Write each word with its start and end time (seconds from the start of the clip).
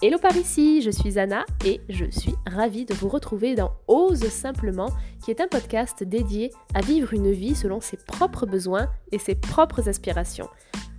Hello 0.00 0.16
par 0.16 0.36
ici, 0.36 0.80
je 0.80 0.92
suis 0.92 1.18
Anna 1.18 1.44
et 1.64 1.80
je 1.88 2.04
suis 2.08 2.36
ravie 2.46 2.84
de 2.84 2.94
vous 2.94 3.08
retrouver 3.08 3.56
dans 3.56 3.72
Ose 3.88 4.28
simplement, 4.28 4.90
qui 5.24 5.32
est 5.32 5.40
un 5.40 5.48
podcast 5.48 6.04
dédié 6.04 6.52
à 6.72 6.80
vivre 6.82 7.12
une 7.14 7.32
vie 7.32 7.56
selon 7.56 7.80
ses 7.80 7.96
propres 7.96 8.46
besoins 8.46 8.88
et 9.10 9.18
ses 9.18 9.34
propres 9.34 9.88
aspirations. 9.88 10.48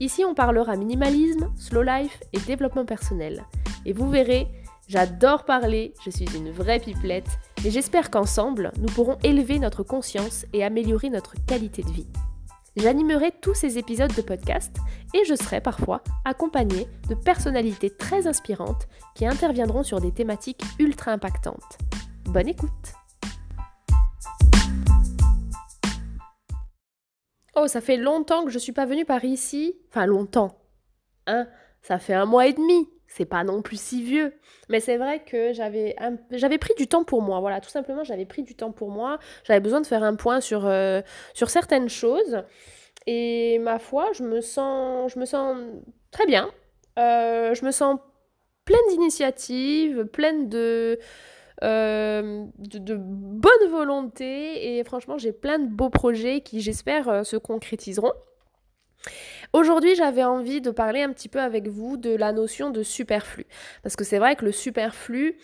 Ici, 0.01 0.25
on 0.25 0.33
parlera 0.33 0.75
minimalisme, 0.75 1.49
slow 1.55 1.81
life 1.81 2.19
et 2.33 2.39
développement 2.39 2.83
personnel. 2.83 3.45
Et 3.85 3.93
vous 3.93 4.09
verrez, 4.09 4.49
j'adore 4.89 5.45
parler, 5.45 5.93
je 6.03 6.09
suis 6.09 6.27
une 6.35 6.51
vraie 6.51 6.81
pipelette 6.81 7.39
et 7.63 7.71
j'espère 7.71 8.11
qu'ensemble, 8.11 8.73
nous 8.79 8.93
pourrons 8.93 9.17
élever 9.23 9.59
notre 9.59 9.83
conscience 9.83 10.45
et 10.51 10.61
améliorer 10.61 11.09
notre 11.09 11.35
qualité 11.45 11.83
de 11.83 11.91
vie. 11.91 12.07
J'animerai 12.81 13.31
tous 13.41 13.55
ces 13.55 13.77
épisodes 13.77 14.13
de 14.15 14.21
podcast 14.21 14.73
et 15.13 15.25
je 15.25 15.35
serai 15.35 15.59
parfois 15.59 16.01
accompagnée 16.23 16.87
de 17.09 17.15
personnalités 17.15 17.89
très 17.89 18.25
inspirantes 18.25 18.87
qui 19.15 19.25
interviendront 19.25 19.83
sur 19.83 19.99
des 19.99 20.13
thématiques 20.13 20.61
ultra 20.79 21.11
impactantes. 21.11 21.77
Bonne 22.25 22.47
écoute 22.47 22.69
Oh, 27.57 27.67
ça 27.67 27.81
fait 27.81 27.97
longtemps 27.97 28.45
que 28.45 28.51
je 28.51 28.59
suis 28.59 28.71
pas 28.71 28.85
venue 28.85 29.03
par 29.03 29.25
ici. 29.25 29.75
Enfin, 29.89 30.05
longtemps. 30.05 30.57
Hein 31.27 31.47
Ça 31.81 31.99
fait 31.99 32.13
un 32.13 32.25
mois 32.25 32.47
et 32.47 32.53
demi. 32.53 32.87
C'est 33.09 33.25
pas 33.25 33.43
non 33.43 33.61
plus 33.61 33.79
si 33.79 34.03
vieux. 34.03 34.33
Mais 34.69 34.79
c'est 34.79 34.97
vrai 34.97 35.23
que 35.25 35.51
j'avais, 35.51 35.95
pris 36.59 36.73
du 36.77 36.87
temps 36.87 37.03
pour 37.03 37.21
moi. 37.21 37.39
Voilà, 37.39 37.59
tout 37.59 37.69
simplement, 37.69 38.03
j'avais 38.03 38.25
pris 38.25 38.43
du 38.43 38.55
temps 38.55 38.71
pour 38.71 38.89
moi. 38.91 39.19
J'avais 39.43 39.59
besoin 39.59 39.81
de 39.81 39.87
faire 39.87 40.03
un 40.03 40.15
point 40.15 40.41
sur, 40.41 40.65
euh, 40.65 41.01
sur 41.33 41.49
certaines 41.49 41.89
choses. 41.89 42.43
Et 43.07 43.59
ma 43.59 43.79
foi, 43.79 44.11
je 44.13 44.23
me 44.23 44.41
sens, 44.41 45.11
je 45.13 45.19
me 45.19 45.25
sens 45.25 45.57
très 46.11 46.25
bien. 46.25 46.49
Euh, 46.97 47.53
je 47.53 47.65
me 47.65 47.71
sens 47.71 47.99
pleine 48.65 48.79
d'initiatives, 48.89 50.05
pleine 50.05 50.49
de, 50.49 50.99
euh, 51.63 52.45
de, 52.57 52.95
bonne 52.97 53.69
volonté 53.69 54.77
et 54.77 54.83
franchement 54.85 55.17
j'ai 55.17 55.33
plein 55.33 55.59
de 55.59 55.67
beaux 55.67 55.89
projets 55.89 56.39
qui 56.39 56.61
j'espère 56.61 57.09
euh, 57.09 57.23
se 57.23 57.35
concrétiseront. 57.35 58.13
Aujourd'hui 59.53 59.95
j'avais 59.95 60.23
envie 60.23 60.61
de 60.61 60.71
parler 60.71 61.01
un 61.01 61.11
petit 61.11 61.29
peu 61.29 61.39
avec 61.39 61.67
vous 61.67 61.97
de 61.97 62.15
la 62.15 62.31
notion 62.31 62.69
de 62.69 62.83
superflu. 62.83 63.45
Parce 63.83 63.95
que 63.95 64.03
c'est 64.03 64.19
vrai 64.19 64.35
que 64.35 64.45
le 64.45 64.51
superflu 64.51 65.37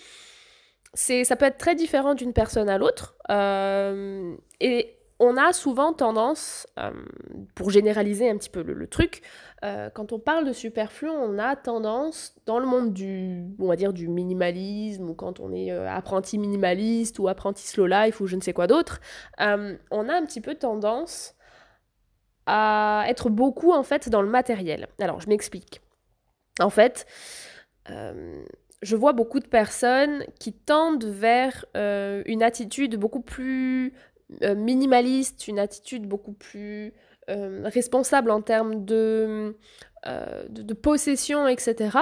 ça 0.95 1.35
peut 1.35 1.45
être 1.45 1.57
très 1.57 1.75
différent 1.75 2.15
d'une 2.15 2.33
personne 2.33 2.69
à 2.69 2.77
l'autre 2.77 3.15
euh, 3.29 4.35
et 4.59 4.91
on 5.17 5.37
a 5.37 5.53
souvent 5.53 5.93
tendance, 5.93 6.67
euh, 6.77 6.91
pour 7.55 7.69
généraliser 7.69 8.29
un 8.29 8.35
petit 8.35 8.49
peu 8.49 8.61
le, 8.61 8.87
truc, 8.87 9.21
euh, 9.63 9.89
quand 9.89 10.11
on 10.11 10.19
parle 10.19 10.45
de 10.45 10.51
superflu, 10.51 11.09
on 11.09 11.39
a 11.39 11.55
tendance, 11.55 12.35
dans 12.45 12.59
le 12.59 12.65
monde 12.65 12.91
du, 12.91 13.45
on 13.57 13.67
va 13.67 13.77
dire, 13.77 13.93
du 13.93 14.09
minimalisme, 14.09 15.09
ou 15.09 15.13
quand 15.13 15.39
on 15.39 15.53
est 15.53 15.71
apprenti 15.71 16.37
minimaliste, 16.37 17.17
ou 17.19 17.29
apprenti 17.29 17.65
slow 17.65 17.85
life, 17.85 18.19
ou 18.19 18.27
je 18.27 18.35
ne 18.35 18.41
sais 18.41 18.51
quoi 18.51 18.67
d'autre, 18.67 18.99
on 19.39 20.09
a 20.09 20.13
un 20.13 20.25
petit 20.25 20.41
peu 20.41 20.55
tendance 20.55 21.34
à 22.45 23.05
être 23.07 23.29
beaucoup, 23.29 23.71
en 23.71 23.83
fait, 23.83 24.09
dans 24.09 24.21
le 24.21 24.29
matériel. 24.29 24.87
Alors, 24.99 25.19
je 25.19 25.27
m'explique. 25.29 25.81
En 26.59 26.69
fait, 26.69 27.05
je 27.87 28.95
vois 28.95 29.13
beaucoup 29.13 29.39
de 29.39 29.47
personnes 29.47 30.23
qui 30.39 30.53
tendent 30.53 31.05
vers 31.05 31.65
une 31.73 32.43
attitude 32.43 32.95
beaucoup 32.97 33.21
plus 33.21 33.93
euh, 34.41 34.55
minimaliste, 34.55 35.47
une 35.47 35.59
attitude 35.59 36.07
beaucoup 36.07 36.33
plus 36.33 36.93
euh, 37.29 37.61
responsable 37.65 38.31
en 38.31 38.41
termes 38.41 38.83
de, 38.83 39.55
euh, 40.07 40.45
de, 40.49 40.73
possession, 40.73 41.47
etc. 41.47 41.99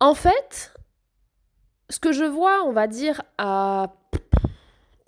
En 0.00 0.14
fait, 0.14 0.74
ce 1.88 1.98
que 1.98 2.12
je 2.12 2.24
vois, 2.24 2.62
on 2.66 2.72
va 2.72 2.88
dire, 2.88 3.22
à 3.38 3.94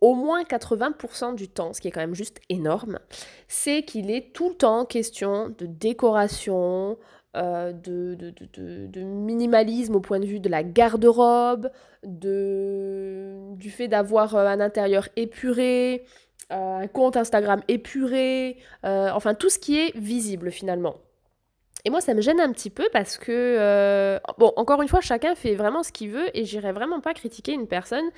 au 0.02 0.14
moins 0.14 0.42
80% 0.42 1.36
du 1.36 1.48
temps, 1.48 1.72
ce 1.72 1.80
qui 1.80 1.88
est 1.88 1.90
quand 1.92 2.00
même 2.00 2.14
juste 2.14 2.40
énorme, 2.48 2.98
c'est 3.46 3.84
qu'il 3.84 4.10
est 4.10 4.34
tout 4.34 4.50
le 4.50 4.54
temps 4.56 4.84
question 4.84 5.54
de 5.56 5.64
décoration, 5.64 6.98
euh, 7.36 7.72
de, 7.72 9.00
minimalisme 9.00 9.94
au 9.94 10.00
point 10.00 10.18
de 10.18 10.26
vue 10.26 10.41
de 10.41 10.48
la 10.48 10.64
garde-robe, 10.64 11.70
du 12.02 13.70
fait 13.70 13.86
d'avoir 13.86 14.34
euh, 14.34 14.46
un 14.48 14.58
intérieur 14.58 15.08
épuré, 15.14 16.04
euh, 16.52 16.78
un 16.78 16.88
compte 16.88 17.16
Instagram 17.16 17.62
épuré, 17.68 18.58
enfin 18.82 19.34
tout 19.34 19.50
ce 19.50 19.60
qui 19.60 19.78
est 19.78 19.96
visible 19.96 20.50
finalement. 20.50 20.96
Et 21.84 21.91
moi, 21.91 22.00
ça 22.00 22.14
me 22.14 22.20
gêne 22.20 22.41
un 22.41 22.52
petit 22.52 22.70
peu 22.70 22.88
parce 22.92 23.18
que, 23.18 24.18
bon, 24.38 24.52
encore 24.56 24.82
une 24.82 24.88
fois, 24.88 25.00
chacun 25.00 25.34
fait 25.34 25.54
vraiment 25.54 25.82
ce 25.82 25.91
qu'il 25.91 26.10
veut 26.10 26.36
et 26.36 26.44
j'irai 26.44 26.72
vraiment 26.72 27.00
pas 27.00 27.14
critiquer 27.14 27.52
une 27.52 27.66
personne 27.66 28.08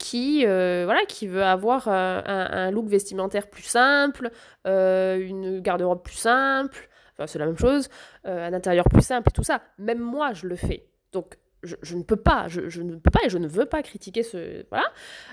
qui, 0.00 0.44
voilà, 0.44 1.04
qui 1.06 1.26
veut 1.28 1.44
avoir 1.44 1.86
un, 1.88 2.22
un, 2.26 2.70
look 2.70 2.88
vestimentaire 2.88 3.48
plus 3.48 3.62
simple, 3.62 4.30
une 4.64 5.60
garde-robe 5.60 6.02
plus 6.02 6.16
simple, 6.16 6.90
c'est 7.26 7.38
la 7.38 7.46
même 7.46 7.58
chose, 7.58 7.88
euh, 8.26 8.48
un 8.48 8.52
intérieur 8.52 8.88
plus 8.88 9.02
simple 9.02 9.28
et 9.28 9.32
tout 9.32 9.42
ça. 9.42 9.62
Même 9.78 9.98
moi, 9.98 10.32
je 10.32 10.46
le 10.46 10.56
fais. 10.56 10.86
Donc, 11.12 11.36
je, 11.62 11.96
ne 11.96 12.02
peux 12.02 12.16
pas, 12.16 12.48
je, 12.48 12.80
ne 12.80 12.96
peux 12.96 13.10
pas 13.10 13.20
et 13.24 13.28
je 13.28 13.38
ne 13.38 13.48
veux 13.48 13.66
pas 13.66 13.82
critiquer 13.82 14.22
ce. 14.22 14.64
Voilà. 14.70 14.86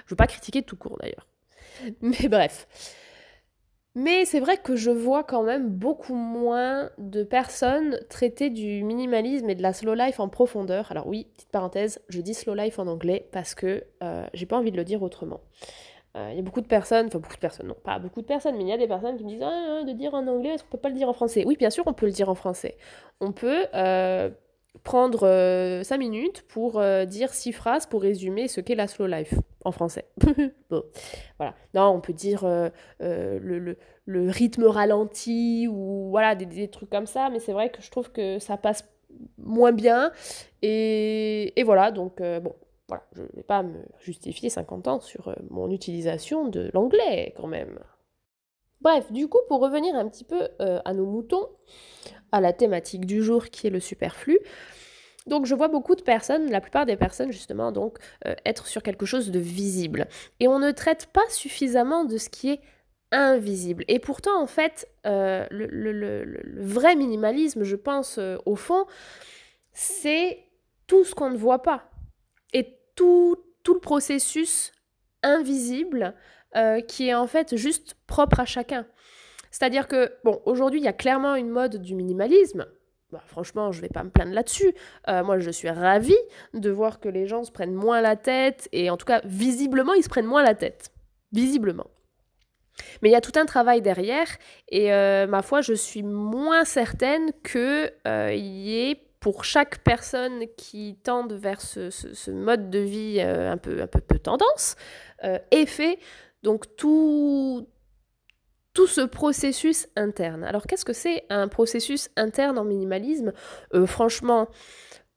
Je 0.05 0.11
veux 0.11 0.17
pas 0.17 0.28
critiquer 0.28 0.61
tout 0.61 0.75
court 0.75 0.97
d'ailleurs. 1.01 1.28
Mais 2.01 2.28
bref. 2.28 2.67
Mais 4.00 4.25
c'est 4.25 4.40
vrai 4.40 4.58
que 4.58 4.75
je 4.75 4.91
vois 4.91 5.24
quand 5.24 5.41
même 5.41 5.69
beaucoup 5.69 6.13
moins 6.13 6.91
de 7.00 7.24
personnes 7.24 8.00
traiter 8.09 8.52
du 8.52 8.84
minimalisme 8.84 9.50
et 9.50 9.56
de 9.56 9.63
la 9.63 9.74
slow 9.74 9.96
life 9.96 10.19
en 10.19 10.30
profondeur. 10.30 10.91
Alors 10.91 11.08
oui, 11.08 11.25
petite 11.34 11.50
parenthèse, 11.50 12.00
je 12.08 12.22
dis 12.22 12.35
slow 12.35 12.53
life 12.53 12.78
en 12.78 12.85
anglais 12.85 13.28
parce 13.31 13.56
que 13.56 13.84
euh, 14.03 14.28
j'ai 14.35 14.46
pas 14.46 14.56
envie 14.56 14.72
de 14.72 14.78
le 14.78 14.84
dire 14.84 15.02
autrement. 15.02 15.40
Euh, 16.16 16.30
il 16.31 16.35
y 16.35 16.40
a 16.40 16.44
beaucoup 16.44 16.62
de 16.62 16.68
personnes, 16.68 17.08
enfin 17.08 17.18
beaucoup 17.18 17.38
de 17.38 17.40
personnes, 17.40 17.66
non 17.66 17.75
pas 17.84 17.97
beaucoup 17.97 18.22
de 18.22 18.28
personnes, 18.28 18.56
mais 18.56 18.66
il 18.66 18.69
y 18.69 18.72
a 18.72 18.78
des 18.78 18.88
personnes 18.88 19.18
qui 19.18 19.24
me 19.24 19.30
disent 19.30 19.41
ah, 19.41 19.81
de 19.84 19.91
dire 19.94 20.14
en 20.14 20.28
anglais, 20.28 20.50
est-ce 20.50 20.64
qu'on 20.64 20.69
peut 20.69 20.78
pas 20.78 20.90
le 20.90 20.96
dire 20.96 21.09
en 21.09 21.14
français? 21.14 21.44
Oui, 21.47 21.56
bien 21.58 21.72
sûr, 21.72 21.84
on 21.88 21.94
peut 21.94 22.06
le 22.06 22.12
dire 22.12 22.29
en 22.29 22.35
français. 22.35 22.78
On 23.19 23.31
peut 23.31 23.66
euh, 23.74 24.29
prendre 24.84 25.20
5 25.20 25.26
euh, 25.28 25.98
minutes 25.98 26.44
pour 26.48 26.82
dire 27.06 27.34
6 27.34 27.52
phrases 27.52 27.86
pour 27.86 28.02
résumer 28.02 28.48
ce 28.48 28.62
qu'est 28.62 28.76
la 28.76 28.88
slow 28.88 29.08
life 29.08 29.34
en 29.66 29.72
français. 29.72 30.06
bon, 30.70 30.84
voilà. 31.38 31.56
Non, 31.74 31.88
on 31.90 32.02
peut 32.02 32.14
dire 32.14 32.46
le, 33.00 33.78
le, 34.06 34.30
rythme 34.30 34.66
ralenti 34.66 35.68
ou 35.70 36.10
voilà, 36.10 36.36
des, 36.36 36.46
des 36.46 36.70
trucs 36.70 36.90
comme 36.90 37.08
ça, 37.08 37.30
mais 37.30 37.40
c'est 37.40 37.54
vrai 37.54 37.70
que 37.70 37.82
je 37.82 37.92
trouve 37.92 38.12
que 38.12 38.40
ça 38.40 38.58
passe 38.58 38.88
moins 39.38 39.72
bien. 39.72 40.12
Et, 40.62 41.59
et 41.59 41.64
voilà, 41.64 41.92
donc 41.92 42.22
bon, 42.22 42.54
voilà, 42.88 43.04
je 43.14 43.22
ne 43.22 43.28
vais 43.36 43.44
pas 43.44 43.64
me 43.64 43.84
justifier 44.00 44.50
50 44.50 44.88
ans 44.88 45.00
sur 45.00 45.28
euh, 45.28 45.36
mon 45.50 45.70
utilisation 45.72 46.48
de 46.48 46.70
l'anglais 46.74 47.34
quand 47.36 47.48
même. 47.48 47.80
Bref, 48.82 49.12
du 49.12 49.28
coup, 49.28 49.40
pour 49.48 49.60
revenir 49.60 49.96
un 49.96 50.08
petit 50.08 50.24
peu 50.24 50.50
euh, 50.62 50.80
à 50.86 50.94
nos 50.94 51.06
moutons, 51.06 51.48
à 52.32 52.42
la 52.42 52.54
thématique 52.54 53.06
du 53.06 53.24
jour 53.24 53.46
qui 53.46 53.68
est 53.68 53.72
le 53.72 53.80
superflu, 53.80 54.40
donc 55.26 55.46
je 55.46 55.56
vois 55.56 55.68
beaucoup 55.68 55.96
de 55.96 56.02
personnes, 56.02 56.50
la 56.50 56.62
plupart 56.62 56.86
des 56.86 56.96
personnes 56.96 57.32
justement, 57.32 57.72
donc 57.72 57.98
euh, 58.26 58.36
être 58.46 58.68
sur 58.68 58.84
quelque 58.84 59.06
chose 59.06 59.32
de 59.32 59.40
visible. 59.40 60.08
Et 60.40 60.48
on 60.48 60.60
ne 60.60 60.72
traite 60.72 61.08
pas 61.08 61.28
suffisamment 61.30 62.06
de 62.06 62.18
ce 62.18 62.30
qui 62.30 62.50
est 62.50 62.62
invisible. 63.12 63.84
Et 63.88 64.00
pourtant, 64.00 64.42
en 64.42 64.48
fait, 64.48 64.88
le, 65.06 65.68
le, 65.68 66.62
vrai 66.62 66.96
minimalisme, 66.96 67.64
je 67.64 67.78
pense, 67.78 68.20
au 68.46 68.56
fond, 68.58 68.86
c'est 69.72 70.40
tout 70.88 71.04
ce 71.04 71.16
qu'on 71.16 71.30
ne 71.30 71.38
voit 71.38 71.62
pas. 71.62 71.90
Et 72.54 72.78
tout, 72.96 73.38
tout 73.64 73.74
le 73.74 73.80
processus 73.80 74.72
invisible 75.24 76.16
euh, 76.56 76.81
qui 76.81 77.09
est 77.09 77.13
en 77.13 77.28
fait 77.28 77.56
juste 77.56 77.96
propre 78.08 78.40
à 78.40 78.46
chacun. 78.46 78.85
C'est-à-dire 79.52 79.88
que, 79.88 80.14
bon, 80.23 80.41
aujourd'hui, 80.46 80.79
il 80.79 80.84
y 80.84 80.90
a 80.90 80.94
clairement 80.94 81.35
une 81.35 81.49
mode 81.49 81.78
du 81.78 81.96
minimalisme. 81.96 82.66
Bah, 83.11 83.23
franchement, 83.26 83.72
je 83.72 83.82
vais 83.82 83.90
pas 83.90 84.03
me 84.03 84.09
plaindre 84.09 84.34
là-dessus. 84.34 84.73
Euh, 85.08 85.23
moi, 85.23 85.40
je 85.40 85.49
suis 85.49 85.70
ravie 85.70 86.17
de 86.53 86.70
voir 86.70 86.99
que 86.99 87.09
les 87.09 87.26
gens 87.26 87.44
se 87.44 87.52
prennent 87.52 87.73
moins 87.73 88.02
la 88.02 88.16
tête, 88.16 88.67
et 88.72 88.90
en 88.90 88.97
tout 88.97 89.05
cas, 89.05 89.22
visiblement, 89.23 89.94
ils 89.94 90.03
se 90.03 90.09
prennent 90.09 90.26
moins 90.26 90.44
la 90.44 90.55
tête. 90.55 90.91
Visiblement. 91.32 91.88
Mais 93.02 93.09
il 93.09 93.11
y 93.11 93.16
a 93.16 93.22
tout 93.22 93.38
un 93.40 93.46
travail 93.46 93.82
derrière, 93.82 94.28
et 94.70 94.94
euh, 94.94 95.26
ma 95.26 95.41
foi, 95.41 95.61
je 95.61 95.73
suis 95.73 96.03
moins 96.03 96.66
certaine 96.66 97.32
qu'il 97.44 97.91
y 98.05 98.90
ait 98.90 99.08
pour 99.20 99.44
chaque 99.44 99.79
personne 99.79 100.46
qui 100.58 100.97
tende 101.03 101.34
vers 101.34 101.59
ce, 101.61 102.32
mode 102.32 102.70
de 102.70 102.79
vie 102.79 103.17
euh, 103.20 103.52
un, 103.52 103.58
peu, 103.58 103.82
un 103.82 103.88
peu, 103.88 103.99
peu 103.99 104.20
tendance, 104.20 104.76
euh, 105.23 105.40
fait 105.66 105.99
donc 106.43 106.75
tout, 106.75 107.67
ce 108.75 109.01
processus 109.01 109.87
interne. 109.95 110.43
Alors 110.43 110.67
qu'est-ce 110.67 110.85
que 110.85 110.93
c'est 110.93 111.23
un 111.29 111.47
processus 111.47 112.09
interne 112.16 112.59
en 112.59 112.63
minimalisme? 112.63 113.34
Euh, 113.73 113.87
Franchement, 113.87 114.47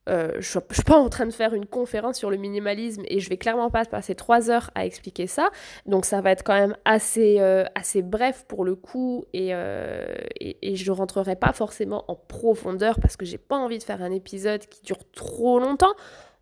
euh, 0.09 0.33
je 0.41 0.59
ne 0.59 0.75
suis 0.75 0.83
pas 0.83 0.97
en 0.97 1.11
train 1.11 1.27
de 1.27 1.31
faire 1.31 1.53
une 1.53 1.67
conférence 1.67 2.17
sur 2.17 2.31
le 2.31 2.39
minimalisme 2.39 3.03
et 3.07 3.21
je 3.21 3.29
vais 3.29 3.37
clairement 3.37 3.69
pas 3.69 3.85
passer 3.85 4.15
trois 4.15 4.51
heures 4.51 4.71
à 4.75 4.87
expliquer 4.87 5.27
ça. 5.27 5.51
Donc 5.85 6.07
ça 6.07 6.23
va 6.23 6.31
être 6.31 6.43
quand 6.43 6.59
même 6.59 6.75
assez, 6.87 7.37
euh, 7.39 7.65
bref 8.03 8.47
pour 8.49 8.65
le 8.65 8.75
coup 8.77 9.27
et, 9.35 9.49
et, 9.51 10.73
et, 10.73 10.77
je 10.77 10.91
rentrerai 10.91 11.37
pas 11.37 11.53
forcément 11.53 12.07
en 12.09 12.17
profondeur 12.17 12.99
parce 12.99 13.19
que 13.19 13.27
j'ai 13.27 13.39
pas 13.39 13.57
envie 13.57 13.79
de 13.79 13.85
faire 13.85 14.03
un 14.03 14.11
épisode 14.11 14.65
qui 14.67 14.83
dure 14.83 15.11
trop 15.13 15.59
longtemps. 15.59 15.95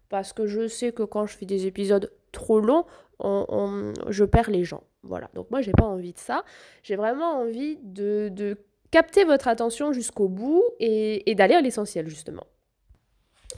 Parce 0.09 0.33
que 0.33 0.47
je 0.47 0.69
sais 0.69 0.93
que 0.93 1.03
quand 1.03 1.27
je 1.27 1.37
fais 1.37 1.47
des 1.47 1.67
épisodes 1.67 2.13
trop 2.33 2.61
longs, 2.61 2.85
je 3.21 4.25
perds 4.25 4.51
les 4.51 4.65
gens. 4.65 4.83
Voilà, 5.03 5.31
donc 5.35 5.51
moi 5.51 5.61
j'ai 5.61 5.73
pas 5.73 5.85
envie 5.85 6.13
de 6.13 6.19
ça. 6.19 6.45
J'ai 6.83 6.97
vraiment 6.97 7.41
envie 7.41 7.79
de, 7.83 8.57
capter 8.91 9.25
votre 9.25 9.49
attention 9.49 9.93
jusqu'au 9.93 10.29
bout 10.29 10.65
et, 10.81 11.31
et 11.31 11.35
d'aller 11.35 11.55
à 11.55 11.61
l'essentiel 11.61 12.09
justement. 12.09 12.45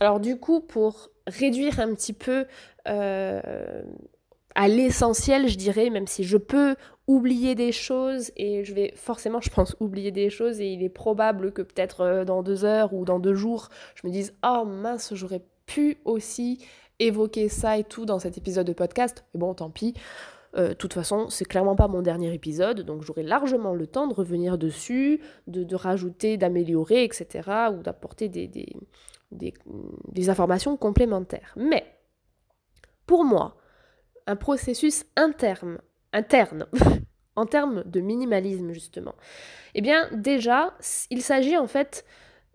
Alors 0.01 0.19
du 0.19 0.39
coup, 0.39 0.61
pour 0.61 1.11
réduire 1.27 1.81
un 1.81 1.95
petit 1.95 2.13
peu 2.13 2.47
euh, 2.89 3.83
à 4.55 4.69
l'essentiel, 4.69 5.49
je 5.49 5.57
dirais, 5.57 5.91
même 5.91 6.07
si 6.07 6.25
je 6.25 6.37
peux 6.37 6.77
oublier 7.07 7.55
des 7.55 7.73
choses, 7.73 8.31
et 8.37 8.65
je 8.65 8.75
vais 8.75 8.93
forcément, 8.95 9.41
je 9.41 9.51
pense, 9.51 9.77
oublier 9.81 10.11
des 10.11 10.31
choses, 10.31 10.61
et 10.61 10.67
il 10.67 10.83
est 10.83 10.89
probable 10.91 11.53
que 11.53 11.63
peut-être 11.63 12.01
euh, 12.01 12.25
dans 12.25 12.43
deux 12.43 12.65
heures 12.65 12.93
ou 12.93 13.05
dans 13.05 13.19
deux 13.19 13.35
jours, 13.35 13.69
je 13.95 14.07
me 14.07 14.13
dise, 14.13 14.35
oh 14.45 14.65
mince, 14.65 15.15
j'aurais 15.15 15.43
pu 15.71 15.99
aussi 16.05 16.59
évoquer 16.99 17.49
ça 17.49 17.79
et 17.79 17.85
tout 17.85 18.05
dans 18.07 18.19
cet 18.19 18.37
épisode 18.37 18.67
de 18.67 18.73
podcast, 18.73 19.25
mais 19.33 19.41
bon, 19.41 19.55
tant 19.55 19.71
pis. 19.71 19.95
Euh, 20.57 20.71
de 20.71 20.75
toute 20.75 20.93
façon, 20.93 21.31
c'est 21.31 21.45
clairement 21.45 21.77
pas 21.77 21.87
mon 21.87 22.03
dernier 22.03 22.35
épisode, 22.35 22.81
donc 22.81 23.03
j'aurai 23.03 23.23
largement 23.23 23.73
le 23.73 23.87
temps 23.87 24.09
de 24.09 24.15
revenir 24.15 24.59
dessus, 24.59 25.21
de, 25.47 25.75
rajouter, 25.77 26.37
d'améliorer, 26.37 27.05
etc., 27.05 27.49
ou 27.73 27.83
d'apporter 27.83 28.29
des, 28.29 28.49
des, 29.31 30.29
informations 30.29 30.77
complémentaires. 30.77 31.55
Mais, 31.57 31.87
pour 33.07 33.25
moi, 33.25 33.57
un 34.27 34.35
processus 34.35 35.05
interne, 35.15 35.79
interne 36.13 36.67
en 37.37 37.47
termes 37.47 37.85
de 37.85 38.01
minimalisme, 38.01 38.73
justement, 38.73 39.15
eh 39.77 39.83
bien, 39.83 40.09
déjà, 40.13 40.77
il 41.11 41.23
s'agit 41.23 41.57
en 41.57 41.69
fait 41.69 42.05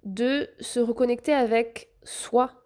de 0.03 0.50
se 0.59 0.81
reconnecter 0.81 1.31
avec 1.33 1.88
soi. 2.03 2.64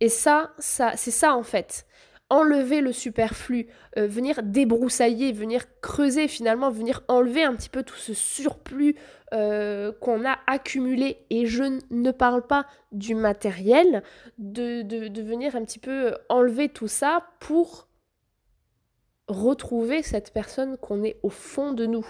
Et 0.00 0.08
ça, 0.08 0.52
ça 0.58 0.92
c'est 0.96 1.10
ça 1.10 1.34
en 1.34 1.42
fait 1.42 1.86
enlever 2.30 2.80
le 2.80 2.92
superflu, 2.92 3.68
euh, 3.96 4.06
venir 4.06 4.42
débroussailler, 4.42 5.32
venir 5.32 5.64
creuser 5.80 6.28
finalement, 6.28 6.70
venir 6.70 7.02
enlever 7.08 7.42
un 7.42 7.54
petit 7.54 7.70
peu 7.70 7.82
tout 7.82 7.96
ce 7.96 8.12
surplus 8.12 8.96
euh, 9.32 9.92
qu'on 10.00 10.26
a 10.26 10.38
accumulé. 10.46 11.24
Et 11.30 11.46
je 11.46 11.80
ne 11.90 12.10
parle 12.10 12.46
pas 12.46 12.66
du 12.92 13.14
matériel, 13.14 14.02
de, 14.38 14.82
de, 14.82 15.22
venir 15.22 15.56
un 15.56 15.64
petit 15.64 15.78
peu 15.78 16.14
enlever 16.28 16.68
tout 16.68 16.88
ça 16.88 17.24
pour 17.40 17.88
retrouver 19.26 20.02
cette 20.02 20.32
personne 20.32 20.78
qu'on 20.78 21.02
est 21.04 21.18
au 21.22 21.28
fond 21.28 21.72
de 21.72 21.84
nous. 21.86 22.06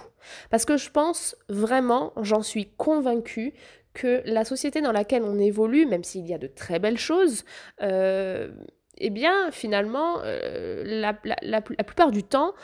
Parce 0.50 0.64
que 0.64 0.76
je 0.76 0.90
pense 0.90 1.36
vraiment, 1.48 2.12
j'en 2.22 2.42
suis 2.42 2.70
convaincue, 2.76 3.54
que 3.94 4.22
la 4.24 4.44
société 4.44 4.80
dans 4.80 4.92
laquelle 4.92 5.22
on 5.22 5.38
évolue, 5.38 5.86
même 5.86 6.04
s'il 6.04 6.26
y 6.26 6.34
a 6.34 6.38
de 6.38 6.46
très 6.46 6.78
belles 6.78 6.98
choses, 6.98 7.44
euh, 7.82 8.50
eh 8.98 9.10
bien, 9.10 9.50
finalement, 9.50 10.18
euh, 10.24 10.82
la, 10.84 11.62
plupart 11.62 12.10
du 12.10 12.22
temps, 12.22 12.54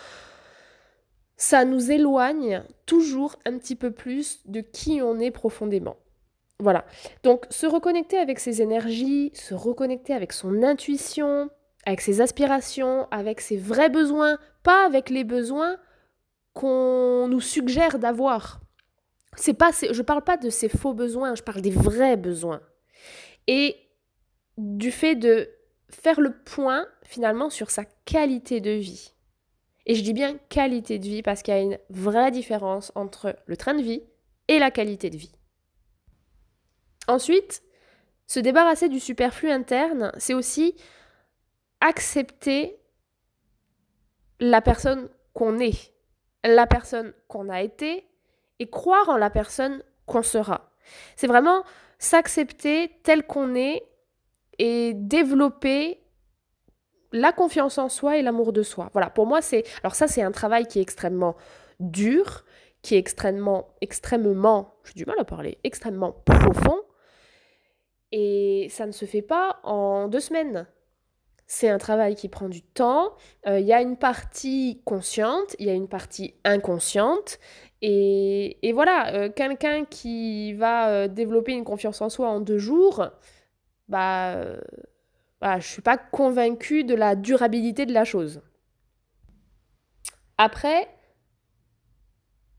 ça 1.36 1.64
nous 1.64 1.90
éloigne 1.90 2.62
toujours 2.86 3.36
un 3.44 3.58
petit 3.58 3.76
peu 3.76 3.90
plus 3.90 4.40
de 4.46 4.60
qui 4.60 5.00
on 5.02 5.18
est 5.20 5.30
profondément. 5.30 5.96
Voilà. 6.60 6.84
Donc, 7.24 7.46
se 7.50 7.66
reconnecter 7.66 8.16
avec 8.16 8.38
ses 8.38 8.62
énergies, 8.62 9.30
se 9.34 9.54
reconnecter 9.54 10.12
avec 10.12 10.32
son 10.32 10.62
intuition, 10.62 11.50
avec 11.84 12.00
ses 12.00 12.20
aspirations, 12.20 13.06
avec 13.10 13.40
ses 13.40 13.56
vrais 13.56 13.90
besoins, 13.90 14.38
pas 14.62 14.86
avec 14.86 15.10
les 15.10 15.24
besoins 15.24 15.76
qu'on 16.52 17.26
nous 17.28 17.40
suggère 17.40 17.98
d'avoir. 17.98 18.60
C'est 19.36 19.54
pas, 19.54 19.70
je 19.72 20.02
parle 20.02 20.22
pas 20.22 20.36
de 20.36 20.50
ces 20.50 20.68
faux 20.68 20.94
besoins, 20.94 21.34
je 21.34 21.42
parle 21.42 21.60
des 21.60 21.70
vrais 21.70 22.16
besoins. 22.16 22.60
Et 23.46 23.76
du 24.56 24.90
fait 24.90 25.16
de 25.16 25.50
faire 25.90 26.20
le 26.20 26.32
point 26.32 26.86
finalement 27.04 27.50
sur 27.50 27.70
sa 27.70 27.84
qualité 28.04 28.60
de 28.60 28.70
vie. 28.70 29.14
Et 29.86 29.94
je 29.94 30.02
dis 30.02 30.12
bien 30.12 30.38
qualité 30.48 30.98
de 30.98 31.04
vie 31.04 31.22
parce 31.22 31.42
qu'il 31.42 31.54
y 31.54 31.56
a 31.56 31.60
une 31.60 31.78
vraie 31.90 32.30
différence 32.30 32.90
entre 32.94 33.36
le 33.46 33.56
train 33.56 33.74
de 33.74 33.82
vie 33.82 34.02
et 34.48 34.58
la 34.58 34.70
qualité 34.70 35.10
de 35.10 35.16
vie. 35.16 35.32
Ensuite, 37.06 37.62
se 38.26 38.40
débarrasser 38.40 38.88
du 38.88 39.00
superflu 39.00 39.50
interne, 39.50 40.10
c'est 40.16 40.34
aussi 40.34 40.74
accepter 41.80 42.78
la 44.40 44.62
personne 44.62 45.10
qu'on 45.34 45.58
est, 45.58 45.92
la 46.44 46.66
personne 46.66 47.12
qu'on 47.28 47.50
a 47.50 47.62
été 47.62 48.06
croire 48.66 49.08
en 49.08 49.16
la 49.16 49.30
personne 49.30 49.82
qu'on 50.06 50.22
sera. 50.22 50.70
C'est 51.16 51.26
vraiment 51.26 51.64
s'accepter 51.98 52.98
tel 53.02 53.26
qu'on 53.26 53.54
est 53.54 53.82
et 54.58 54.92
développer 54.94 56.00
la 57.12 57.32
confiance 57.32 57.78
en 57.78 57.88
soi 57.88 58.18
et 58.18 58.22
l'amour 58.22 58.52
de 58.52 58.62
soi. 58.62 58.90
Voilà, 58.92 59.08
pour 59.08 59.26
moi, 59.26 59.40
c'est. 59.40 59.64
Alors, 59.82 59.94
ça, 59.94 60.08
c'est 60.08 60.22
un 60.22 60.32
travail 60.32 60.66
qui 60.66 60.80
est 60.80 60.82
extrêmement 60.82 61.36
dur, 61.78 62.44
qui 62.82 62.96
est 62.96 62.98
extrêmement, 62.98 63.68
extrêmement, 63.80 64.74
j'ai 64.84 64.94
du 64.94 65.06
mal 65.06 65.16
à 65.18 65.24
parler, 65.24 65.58
extrêmement 65.64 66.12
profond. 66.12 66.80
Et 68.12 68.68
ça 68.70 68.86
ne 68.86 68.92
se 68.92 69.06
fait 69.06 69.22
pas 69.22 69.60
en 69.62 70.08
deux 70.08 70.20
semaines. 70.20 70.66
C'est 71.46 71.68
un 71.68 71.78
travail 71.78 72.14
qui 72.14 72.28
prend 72.28 72.48
du 72.48 72.62
temps. 72.62 73.14
Euh, 73.46 73.60
il 73.60 73.66
y 73.66 73.72
a 73.72 73.80
une 73.80 73.96
partie 73.96 74.82
consciente, 74.84 75.54
il 75.58 75.66
y 75.66 75.70
a 75.70 75.74
une 75.74 75.88
partie 75.88 76.34
inconsciente. 76.44 77.38
Et, 77.86 78.72
voilà, 78.72 79.12
euh, 79.12 79.28
quelqu'un 79.28 79.84
qui 79.84 80.54
va 80.54 80.88
euh, 80.88 81.08
développer 81.08 81.52
une 81.52 81.64
confiance 81.64 82.00
en 82.00 82.08
soi 82.08 82.28
en 82.28 82.40
deux 82.40 82.56
jours, 82.56 83.10
bah, 83.88 84.36
euh, 84.36 84.58
voilà, 85.40 85.60
je 85.60 85.68
suis 85.68 85.82
pas 85.82 85.98
convaincue 85.98 86.84
de 86.84 86.94
la 86.94 87.14
durabilité 87.14 87.84
de 87.84 87.92
la 87.92 88.06
chose. 88.06 88.40
Après, 90.38 90.88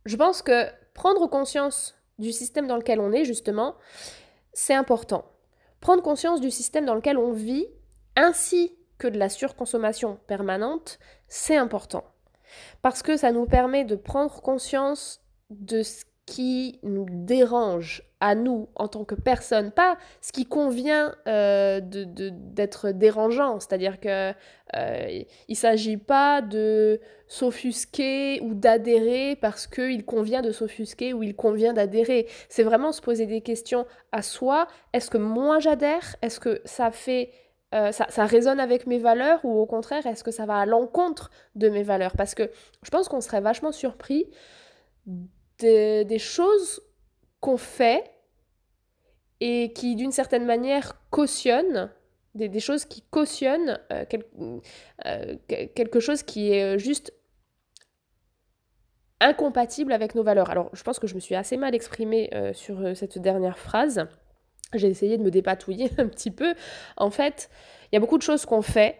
je 0.05 0.15
pense 0.15 0.43
que 0.43 0.67
prendre 0.93 1.27
conscience 1.27 1.95
du 2.19 2.31
système 2.31 2.67
dans 2.67 2.77
lequel 2.77 2.99
on 2.99 3.11
est, 3.11 3.25
justement, 3.25 3.75
c'est 4.53 4.75
important. 4.75 5.25
Prendre 5.79 6.03
conscience 6.03 6.39
du 6.39 6.51
système 6.51 6.85
dans 6.85 6.93
lequel 6.93 7.17
on 7.17 7.31
vit, 7.31 7.65
ainsi 8.15 8.77
que 8.99 9.07
de 9.07 9.17
la 9.17 9.29
surconsommation 9.29 10.19
permanente, 10.27 10.99
c'est 11.27 11.57
important. 11.57 12.03
Parce 12.81 13.01
que 13.01 13.17
ça 13.17 13.31
nous 13.31 13.45
permet 13.45 13.85
de 13.85 13.95
prendre 13.95 14.41
conscience 14.41 15.21
de 15.49 15.83
ce 15.83 16.05
qui 16.25 16.79
nous 16.81 17.05
dérange 17.09 18.03
à 18.19 18.33
nous 18.33 18.67
en 18.75 18.87
tant 18.87 19.03
que 19.03 19.13
personne, 19.13 19.71
pas 19.71 19.97
ce 20.21 20.31
qui 20.31 20.45
convient 20.45 21.13
euh, 21.27 21.79
d'être 21.83 22.89
dérangeant, 22.89 23.59
c'est-à-dire 23.59 23.99
que 23.99 24.33
euh, 24.75 25.23
il 25.47 25.55
s'agit 25.55 25.97
pas 25.97 26.41
de 26.41 26.99
s'offusquer 27.27 28.41
ou 28.41 28.55
d'adhérer 28.55 29.35
parce 29.35 29.67
qu'il 29.67 30.03
convient 30.05 30.41
de 30.41 30.51
s'offusquer 30.51 31.13
ou 31.13 31.21
il 31.21 31.35
convient 31.35 31.73
d'adhérer. 31.73 32.27
C'est 32.49 32.63
vraiment 32.63 32.91
se 32.91 33.01
poser 33.01 33.27
des 33.27 33.41
questions 33.41 33.85
à 34.11 34.23
soi. 34.23 34.67
Est-ce 34.93 35.11
que 35.11 35.19
moi 35.19 35.59
j'adhère? 35.59 36.15
Est-ce 36.23 36.39
que 36.39 36.61
ça 36.65 36.89
fait 36.89 37.31
euh, 37.75 37.91
ça, 37.91 38.25
résonne 38.25 38.61
avec 38.61 38.87
mes 38.87 38.99
valeurs 38.99 39.43
ou 39.43 39.59
au 39.59 39.65
contraire, 39.65 40.05
est-ce 40.07 40.23
que 40.23 40.31
ça 40.31 40.45
va 40.45 40.59
à 40.59 40.65
l'encontre 40.65 41.29
de 41.55 41.67
mes 41.67 41.83
valeurs? 41.83 42.15
Parce 42.15 42.33
que 42.33 42.49
je 42.83 42.89
pense 42.89 43.09
qu'on 43.09 43.19
serait 43.19 43.41
vachement 43.41 43.73
surpris 43.73 44.29
des, 45.59 46.17
choses 46.17 46.81
qu'on 47.41 47.57
fait 47.57 48.09
et 49.41 49.73
qui, 49.73 49.95
d'une 49.95 50.13
certaine 50.13 50.45
manière, 50.45 51.01
cautionnent, 51.09 51.91
des, 52.33 52.59
choses 52.61 52.85
qui 52.85 53.01
cautionnent 53.01 53.79
euh, 53.91 54.05
euh, 55.05 55.35
quelque 55.47 55.99
chose 55.99 56.23
qui 56.23 56.53
est 56.53 56.79
juste 56.79 57.13
incompatible 59.19 59.91
avec 59.91 60.15
nos 60.15 60.23
valeurs. 60.23 60.49
Alors, 60.49 60.69
je 60.73 60.83
pense 60.83 60.97
que 60.97 61.07
je 61.07 61.15
me 61.15 61.19
suis 61.19 61.35
assez 61.35 61.57
mal 61.57 61.75
exprimée 61.75 62.29
sur 62.53 62.95
cette 62.95 63.17
dernière 63.17 63.57
phrase. 63.57 64.07
J'ai 64.73 64.87
essayé 64.87 65.17
de 65.17 65.23
me 65.23 65.31
dépatouiller 65.31 65.91
un 65.97 66.07
petit 66.07 66.31
peu. 66.31 66.55
En 66.97 67.09
fait, 67.09 67.49
il 67.91 67.95
y 67.95 67.97
a 67.97 67.99
beaucoup 67.99 68.17
de 68.17 68.23
choses 68.23 68.45
qu'on 68.45 68.61
fait 68.61 68.97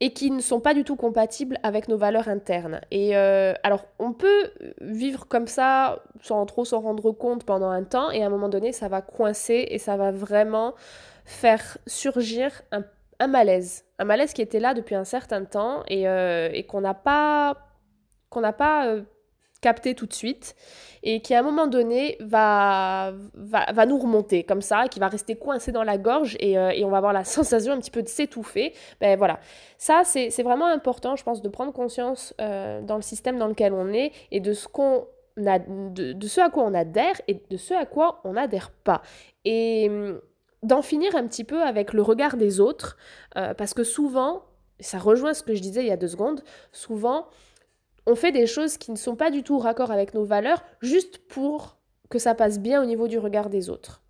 et 0.00 0.12
qui 0.12 0.30
ne 0.30 0.40
sont 0.40 0.60
pas 0.60 0.72
du 0.72 0.82
tout 0.82 0.96
compatibles 0.96 1.58
avec 1.62 1.86
nos 1.88 1.98
valeurs 1.98 2.28
internes. 2.28 2.80
Et 2.90 3.16
euh, 3.16 3.52
alors, 3.62 3.84
on 3.98 4.12
peut 4.12 4.50
vivre 4.80 5.28
comme 5.28 5.46
ça 5.46 6.02
sans 6.22 6.44
trop 6.46 6.64
s'en 6.64 6.80
rendre 6.80 7.12
compte 7.12 7.44
pendant 7.44 7.68
un 7.68 7.84
temps, 7.84 8.10
et 8.10 8.22
à 8.22 8.26
un 8.26 8.30
moment 8.30 8.48
donné, 8.48 8.72
ça 8.72 8.88
va 8.88 9.02
coincer 9.02 9.66
et 9.68 9.78
ça 9.78 9.98
va 9.98 10.10
vraiment 10.10 10.74
faire 11.26 11.76
surgir 11.86 12.62
un, 12.72 13.26
malaise. 13.26 13.84
Un 13.98 14.06
malaise 14.06 14.32
qui 14.32 14.40
était 14.40 14.60
là 14.60 14.72
depuis 14.72 14.94
un 14.94 15.04
certain 15.04 15.44
temps 15.44 15.82
et, 15.86 16.08
euh, 16.08 16.62
qu'on 16.62 16.80
n'a 16.80 16.94
pas, 16.94 17.58
qu'on 18.30 18.40
n'a 18.40 18.54
pas 18.54 18.86
euh, 18.86 19.02
capter 19.60 19.94
tout 19.94 20.06
de 20.06 20.12
suite 20.12 20.56
et 21.02 21.20
qui 21.20 21.34
à 21.34 21.40
un 21.40 21.42
moment 21.42 21.66
donné 21.66 22.16
va, 22.20 23.12
va, 23.34 23.86
nous 23.86 23.98
remonter 23.98 24.44
comme 24.44 24.62
ça, 24.62 24.86
qui 24.88 25.00
va 25.00 25.08
rester 25.08 25.36
coincé 25.36 25.72
dans 25.72 25.82
la 25.82 25.98
gorge 25.98 26.36
et, 26.40 26.58
euh, 26.58 26.70
et 26.70 26.84
on 26.84 26.90
va 26.90 26.98
avoir 26.98 27.12
la 27.12 27.24
sensation 27.36 27.72
un 27.72 27.78
petit 27.78 27.90
peu 27.90 28.02
de 28.02 28.08
s'étouffer. 28.08 28.74
Ben 29.00 29.16
voilà, 29.16 29.40
ça 29.78 30.02
c'est 30.04 30.42
vraiment 30.42 30.66
important, 30.66 31.16
je 31.16 31.24
pense, 31.24 31.42
de 31.42 31.48
prendre 31.48 31.72
conscience 31.72 32.34
euh, 32.40 32.82
dans 32.82 32.96
le 32.96 33.02
système 33.02 33.38
dans 33.38 33.48
lequel 33.48 33.72
on 33.72 33.92
est 33.92 34.12
et 34.30 34.40
de 34.40 34.52
ce 34.52 34.68
qu'on 34.68 35.06
a, 35.46 35.58
de, 35.58 36.12
de, 36.12 36.26
ce 36.26 36.40
à 36.40 36.50
quoi 36.50 36.64
on 36.64 36.74
adhère 36.74 37.20
et 37.28 37.40
de 37.48 37.56
ce 37.56 37.74
à 37.74 37.86
quoi 37.86 38.20
on 38.24 38.34
n'adhère 38.34 38.70
pas. 38.70 39.02
Et 39.44 39.88
hum, 39.88 40.20
d'en 40.62 40.82
finir 40.82 41.16
un 41.16 41.26
petit 41.26 41.44
peu 41.44 41.62
avec 41.62 41.92
le 41.92 42.02
regard 42.02 42.36
des 42.36 42.60
autres, 42.60 42.98
euh, 43.36 43.54
parce 43.54 43.72
que 43.72 43.84
souvent, 43.84 44.42
ça 44.78 44.98
rejoint 44.98 45.34
ce 45.34 45.42
que 45.42 45.54
je 45.54 45.62
disais 45.62 45.80
il 45.80 45.88
y 45.88 45.92
a 45.92 45.96
deux 45.96 46.08
secondes, 46.08 46.42
souvent 46.72 47.26
on 48.06 48.14
fait 48.14 48.32
des 48.32 48.46
choses 48.46 48.76
qui 48.76 48.90
ne 48.90 48.96
sont 48.96 49.16
pas 49.16 49.30
du 49.30 49.42
tout 49.42 49.58
raccord 49.58 49.90
avec 49.90 50.14
nos 50.14 50.24
valeurs 50.24 50.62
juste 50.80 51.18
pour 51.28 51.78
que 52.08 52.18
ça 52.18 52.34
passe 52.34 52.58
bien 52.58 52.82
au 52.82 52.86
niveau 52.86 53.08
du 53.08 53.18
regard 53.18 53.50
des 53.50 53.70
autres. 53.70 54.02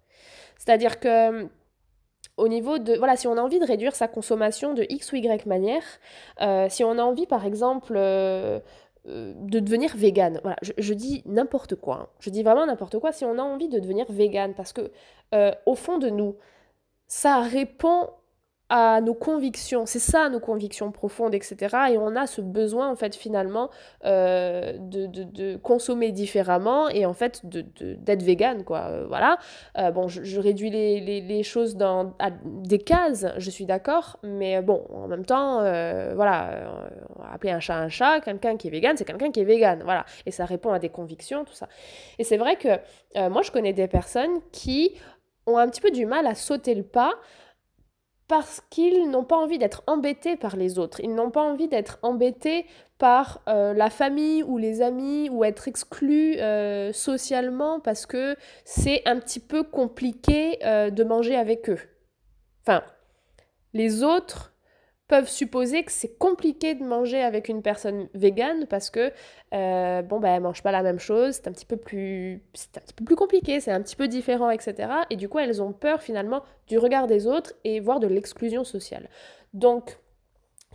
C'est-à-dire 0.59 1.01
que 1.01 1.49
au 2.37 2.49
niveau 2.49 2.79
de 2.79 2.95
voilà 2.95 3.17
si 3.17 3.27
on 3.27 3.37
a 3.37 3.41
envie 3.41 3.59
de 3.59 3.67
réduire 3.67 3.95
sa 3.95 4.09
consommation 4.09 4.75
de 4.75 4.85
x 4.89 5.13
ou 5.13 5.17
y 5.17 5.47
manière 5.47 5.83
euh, 6.41 6.67
si 6.69 6.85
on 6.85 6.99
a 6.99 7.03
envie 7.03 7.27
par 7.27 7.45
exemple 7.45 7.95
euh, 7.97 8.61
euh, 9.09 9.33
de 9.37 9.61
devenir 9.61 9.95
vegan 9.97 10.41
voilà 10.43 10.57
je, 10.63 10.95
dis 10.95 11.23
n'importe 11.27 11.75
quoi 11.75 11.95
hein. 11.97 12.09
je 12.19 12.31
dis 12.31 12.43
vraiment 12.43 12.67
n'importe 12.67 12.99
quoi 12.99 13.13
si 13.13 13.25
on 13.25 13.39
a 13.39 13.43
envie 13.43 13.69
de 13.69 13.79
devenir 13.79 14.07
vegan 14.09 14.55
parce 14.55 14.73
que 14.73 14.91
au 15.67 15.75
fond 15.75 15.99
de 15.99 16.09
nous 16.09 16.37
ça 17.07 17.41
répond 17.41 18.09
à 18.71 19.01
nos 19.01 19.15
convictions, 19.15 19.85
c'est 19.85 19.99
ça 19.99 20.29
nos 20.29 20.39
convictions 20.39 20.93
profondes, 20.93 21.35
etc. 21.35 21.57
Et 21.91 21.99
on 21.99 22.15
a 22.15 22.29
ce 22.29 22.41
besoin 22.41 22.89
en 22.89 22.95
fait 22.95 23.17
finalement 23.17 23.69
euh, 24.05 24.75
de, 24.79 25.07
de, 25.07 25.57
consommer 25.57 26.13
différemment 26.13 26.89
et 26.89 27.05
en 27.05 27.13
fait 27.13 27.43
d'être 27.45 28.23
vegan 28.23 28.63
quoi. 28.63 28.87
Euh, 28.87 29.07
voilà. 29.09 29.39
Euh, 29.77 29.91
bon, 29.91 30.07
je, 30.07 30.39
réduis 30.39 30.71
les, 30.71 31.21
les, 31.21 31.43
choses 31.43 31.77
dans 31.77 32.15
à 32.21 32.31
des 32.45 32.79
cases, 32.79 33.27
je 33.39 33.51
suis 33.51 33.67
d'accord, 33.67 34.21
mais 34.23 34.63
bon, 34.63 34.87
en 34.91 35.09
même 35.09 35.25
temps, 35.25 35.63
voilà, 36.15 36.85
appeler 37.33 37.53
un 37.53 37.61
chat 37.61 37.77
un 37.77 37.89
chat, 37.89 38.21
quelqu'un 38.21 38.57
qui 38.57 38.69
est 38.69 38.71
vegan, 38.71 38.97
c'est 38.97 39.05
quelqu'un 39.05 39.33
qui 39.33 39.41
est 39.41 39.45
vegan, 39.45 39.83
voilà. 39.83 40.05
Et 40.27 40.31
ça 40.31 40.45
répond 40.45 40.71
à 40.71 40.79
des 40.79 40.91
convictions, 40.91 41.45
tout 41.45 41.55
ça. 41.55 41.69
Et 42.21 42.25
c'est 42.25 42.37
vrai 42.37 42.55
que 42.55 42.69
moi 43.31 43.43
je 43.43 43.51
connais 43.51 43.73
des 43.73 43.89
personnes 43.89 44.41
qui 44.53 44.95
ont 45.47 45.59
un 45.59 45.69
petit 45.69 45.81
peu 45.81 45.91
du 45.91 46.07
mal 46.07 46.29
à 46.29 46.37
sauter 46.37 46.77
le 46.77 46.85
pas 46.85 47.15
parce 48.31 48.63
qu'ils 48.71 49.11
n'ont 49.11 49.25
pas 49.25 49.35
envie 49.35 49.59
d'être 49.59 49.83
embêtés 49.89 50.37
par 50.37 50.55
les 50.55 50.79
autres. 50.79 51.01
Ils 51.01 51.13
n'ont 51.13 51.33
pas 51.33 51.43
envie 51.43 51.67
d'être 51.67 51.99
embêtés 52.03 52.65
par 52.97 53.41
euh, 53.49 53.75
la 53.75 53.91
famille 53.91 54.45
ou 54.45 54.57
les 54.57 54.83
amis 54.83 55.29
ou 55.29 55.43
être 55.43 55.67
exclus 55.67 56.39
euh, 56.39 56.93
socialement 56.93 57.81
parce 57.81 58.07
que 58.07 58.37
c'est 58.65 59.03
un 59.05 59.19
petit 59.19 59.41
peu 59.41 59.65
compliqué 59.65 60.65
euh, 60.65 60.91
de 60.91 61.03
manger 61.03 61.35
avec 61.35 61.71
eux. 61.71 61.81
Enfin, 62.63 62.85
les 63.73 64.05
autres 64.05 64.50
peuvent 65.11 65.29
supposer 65.29 65.83
que 65.83 65.91
c'est 65.91 66.17
compliqué 66.19 66.77
de 66.77 66.85
manger 66.85 67.21
avec 67.21 67.49
une 67.49 67.63
personne 67.63 68.09
végane 68.15 68.67
parce 68.69 68.91
que 68.91 69.13
euh, 69.53 70.03
bon 70.03 70.21
ben 70.21 70.37
elle 70.37 70.43
mange 70.43 70.63
pas 70.63 70.71
la 70.71 70.85
même 70.85 71.01
chose, 71.01 71.35
c'est 71.35 71.49
un 71.49 71.53
petit 71.53 71.67
peu 71.67 71.77
plus 71.77 72.45
c'est 72.55 72.79
un 72.79 72.81
petit 72.81 72.95
peu 72.95 73.05
plus 73.05 73.17
compliqué, 73.17 73.59
c'est 73.59 73.73
un 73.73 73.83
petit 73.83 73.97
peu 73.97 74.07
différent, 74.07 74.51
etc. 74.51 74.89
Et 75.11 75.17
du 75.17 75.29
coup 75.29 75.41
elles 75.41 75.61
ont 75.61 75.73
peur 75.73 76.01
finalement 76.01 76.45
du 76.69 76.79
regard 76.79 77.09
des 77.09 77.27
autres 77.27 77.55
et 77.65 77.81
voire 77.81 77.99
de 77.99 78.07
l'exclusion 78.07 78.63
sociale. 78.63 79.09
Donc 79.53 79.99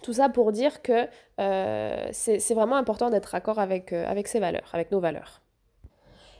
tout 0.03 0.11
ça 0.11 0.27
pour 0.27 0.51
dire 0.51 0.81
que 0.81 1.07
euh, 1.39 2.07
c'est 2.11 2.53
vraiment 2.53 2.75
important 2.75 3.09
d'être 3.09 3.31
d'accord 3.31 3.57
avec, 3.57 3.93
euh, 3.93 4.05
avec 4.05 4.27
ses 4.27 4.41
valeurs, 4.41 4.69
avec 4.73 4.91
nos 4.91 4.99
valeurs. 4.99 5.41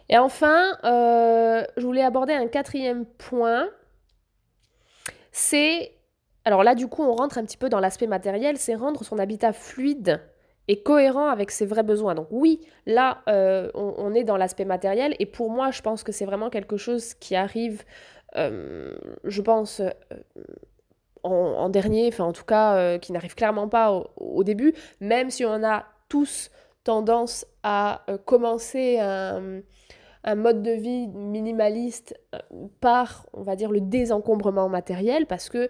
Et 0.10 0.18
enfin, 0.18 0.78
je 0.84 1.82
voulais 1.82 2.04
aborder 2.04 2.34
un 2.34 2.48
quatrième 2.48 3.06
point, 3.06 3.70
c'est 5.32 5.95
alors 6.46 6.64
là, 6.64 6.76
du 6.76 6.88
coup, 6.88 7.04
on 7.04 7.14
rentre 7.14 7.38
un 7.38 7.44
petit 7.44 7.58
peu 7.58 7.70
dans 7.70 7.80
l'aspect 7.80 8.08
matériel, 8.08 8.58
c'est 8.58 8.76
rendre 8.76 9.04
son 9.04 9.18
habitat 9.18 9.52
fluide 9.52 10.22
et 10.68 10.82
cohérent 10.82 11.28
avec 11.28 11.52
ses 11.52 11.66
vrais 11.66 11.84
besoins. 11.84 12.16
Donc 12.16 12.28
oui, 12.32 12.62
là, 12.86 13.22
euh, 13.28 13.70
on, 13.74 14.14
est 14.14 14.24
dans 14.24 14.38
l'aspect 14.38 14.66
matériel, 14.66 15.16
et 15.20 15.26
pour 15.26 15.50
moi, 15.50 15.72
je 15.72 15.82
pense 15.82 16.04
que 16.04 16.12
c'est 16.12 16.26
vraiment 16.26 16.50
quelque 16.50 16.78
chose 16.78 17.16
qui 17.16 17.36
arrive, 17.36 17.84
euh, 18.36 18.96
je 19.24 19.42
pense, 19.42 19.80
euh, 19.80 19.90
en, 21.24 21.70
dernier, 21.70 22.08
enfin 22.08 22.26
en 22.26 22.34
tout 22.34 22.46
cas, 22.46 23.00
qui 23.00 23.12
n'arrive 23.12 23.34
clairement 23.34 23.68
pas 23.68 23.92
au, 24.16 24.44
début, 24.44 24.76
même 25.02 25.32
si 25.32 25.44
on 25.44 25.64
a 25.64 25.86
tous 26.08 26.52
tendance 26.84 27.48
à 27.64 28.06
commencer 28.26 29.00
un 29.00 29.62
un 30.26 30.36
mode 30.36 30.64
de 30.64 30.72
vie 30.72 31.08
minimaliste 31.08 32.20
par, 32.82 33.28
on 33.34 33.44
va 33.44 33.56
dire, 33.56 33.72
le 33.72 33.80
désencombrement 33.80 34.70
matériel, 34.70 35.28
parce 35.28 35.50
que 35.50 35.70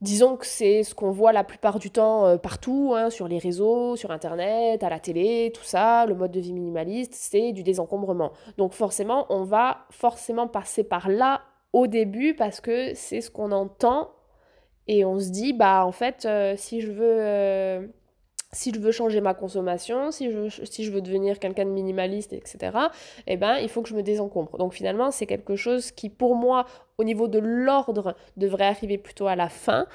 Disons 0.00 0.36
que 0.36 0.46
c'est 0.46 0.82
ce 0.82 0.94
qu'on 0.94 1.10
voit 1.10 1.32
la 1.32 1.44
plupart 1.44 1.78
du 1.78 1.90
temps 1.90 2.26
euh, 2.26 2.36
partout, 2.38 2.94
hein, 2.96 3.10
sur 3.10 3.28
les 3.28 3.38
réseaux, 3.38 3.96
sur 3.96 4.10
Internet, 4.10 4.82
à 4.82 4.88
la 4.88 4.98
télé, 4.98 5.52
tout 5.54 5.62
ça, 5.62 6.06
le 6.06 6.14
mode 6.14 6.30
de 6.30 6.40
vie 6.40 6.54
minimaliste, 6.54 7.12
c'est 7.14 7.52
du 7.52 7.62
désencombrement. 7.62 8.32
Donc 8.56 8.72
forcément, 8.72 9.26
on 9.28 9.44
va 9.44 9.86
forcément 9.90 10.48
passer 10.48 10.84
par 10.84 11.10
là 11.10 11.42
au 11.74 11.86
début 11.86 12.34
parce 12.34 12.62
que 12.62 12.94
c'est 12.94 13.20
ce 13.20 13.30
qu'on 13.30 13.52
entend 13.52 14.10
et 14.88 15.04
on 15.04 15.18
se 15.20 15.28
dit, 15.28 15.52
bah 15.52 15.84
en 15.84 15.92
fait, 15.92 16.24
euh, 16.24 16.54
si 16.56 16.80
je 16.80 16.90
veux... 16.90 17.92
Si 18.52 18.72
je 18.74 18.80
veux 18.80 18.90
changer 18.90 19.20
ma 19.20 19.32
consommation, 19.32 20.10
si 20.10 20.32
je, 20.32 20.48
si 20.64 20.84
je 20.84 20.90
veux 20.90 21.00
devenir 21.00 21.38
quelqu'un 21.38 21.64
de 21.64 21.70
minimaliste, 21.70 22.32
etc., 22.32 22.76
eh 23.28 23.36
ben, 23.36 23.58
il 23.58 23.68
faut 23.68 23.80
que 23.80 23.88
je 23.88 23.94
me 23.94 24.02
désencombre. 24.02 24.58
Donc 24.58 24.74
finalement, 24.74 25.12
c'est 25.12 25.26
quelque 25.26 25.54
chose 25.54 25.92
qui, 25.92 26.08
pour 26.08 26.34
moi, 26.34 26.66
au 26.98 27.04
niveau 27.04 27.28
de 27.28 27.38
l'ordre, 27.38 28.16
devrait 28.36 28.66
arriver 28.66 28.98
plutôt 28.98 29.28
à 29.28 29.36
la 29.36 29.48
fin, 29.48 29.86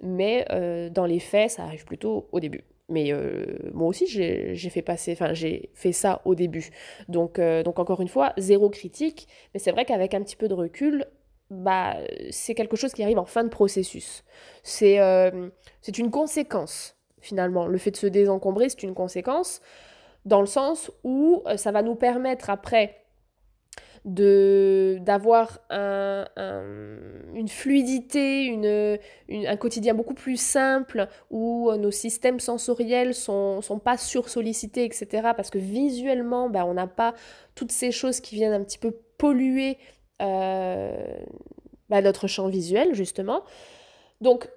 mais 0.00 0.46
euh, 0.52 0.90
dans 0.90 1.06
les 1.06 1.18
faits, 1.18 1.50
ça 1.52 1.64
arrive 1.64 1.84
plutôt 1.84 2.28
au 2.30 2.38
début. 2.38 2.62
Mais 2.88 3.12
euh, 3.12 3.46
moi 3.72 3.88
aussi, 3.88 4.06
j'ai 4.06 4.70
fait 4.70 4.82
passer, 4.82 5.12
enfin, 5.12 5.32
j'ai 5.32 5.70
fait 5.74 5.92
ça 5.92 6.20
au 6.24 6.36
début. 6.36 6.70
Donc, 7.08 7.38
euh, 7.40 7.62
donc 7.64 7.80
encore 7.80 8.00
une 8.00 8.08
fois, 8.08 8.32
zéro 8.36 8.70
critique, 8.70 9.26
mais 9.54 9.60
c'est 9.60 9.72
vrai 9.72 9.84
qu'avec 9.84 10.14
un 10.14 10.22
petit 10.22 10.36
peu 10.36 10.46
de 10.46 10.54
recul, 10.54 11.06
bah, 11.50 11.96
c'est 12.30 12.54
quelque 12.54 12.76
chose 12.76 12.92
qui 12.92 13.02
arrive 13.02 13.18
en 13.18 13.24
fin 13.24 13.42
de 13.42 13.48
processus. 13.48 14.22
C'est 14.62 14.98
une 15.98 16.10
conséquence 16.10 16.96
finalement. 17.24 17.66
Le 17.66 17.78
fait 17.78 17.90
de 17.90 17.96
se 17.96 18.06
désencombrer, 18.06 18.68
c'est 18.68 18.82
une 18.82 18.94
conséquence, 18.94 19.60
dans 20.24 20.40
le 20.40 20.46
sens 20.46 20.90
où 21.02 21.42
euh, 21.46 21.56
ça 21.56 21.72
va 21.72 21.82
nous 21.82 21.94
permettre 21.94 22.50
après 22.50 23.00
de 24.04 24.98
d'avoir 25.00 25.60
un, 25.70 26.26
une 27.34 27.48
fluidité, 27.48 28.54
un 29.30 29.56
quotidien 29.56 29.94
beaucoup 29.94 30.14
plus 30.14 30.36
simple, 30.36 31.08
où 31.30 31.70
euh, 31.70 31.76
nos 31.78 31.90
systèmes 31.90 32.38
sensoriels 32.38 33.14
sont, 33.14 33.62
sont 33.62 33.78
pas 33.78 33.96
sursollicités, 33.96 34.84
etc. 34.84 35.30
Parce 35.34 35.48
que 35.48 35.58
visuellement, 35.58 36.50
ben, 36.50 36.64
on 36.64 36.74
n'a 36.74 36.86
pas 36.86 37.14
toutes 37.54 37.72
ces 37.72 37.92
choses 37.92 38.20
qui 38.20 38.34
viennent 38.34 38.52
un 38.52 38.62
petit 38.62 38.78
peu 38.78 38.94
polluer 39.16 39.78
euh, 40.20 41.16
ben, 41.88 42.02
notre 42.02 42.26
champ 42.26 42.48
visuel, 42.48 42.94
justement. 42.94 43.42
Donc, 44.20 44.48